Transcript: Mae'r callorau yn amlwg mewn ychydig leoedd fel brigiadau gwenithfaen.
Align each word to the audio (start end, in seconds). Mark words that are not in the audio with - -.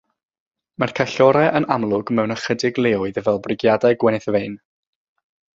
Mae'r 0.83 0.93
callorau 0.99 1.49
yn 1.59 1.67
amlwg 1.75 2.09
mewn 2.21 2.35
ychydig 2.37 2.81
leoedd 2.87 3.23
fel 3.29 3.39
brigiadau 3.47 4.01
gwenithfaen. 4.05 4.61